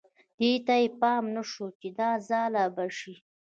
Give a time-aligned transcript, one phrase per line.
[0.39, 3.13] دې ته یې پام نه شو چې دا ځاله به شي.